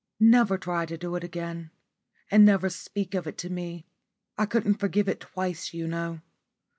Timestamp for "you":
5.75-5.87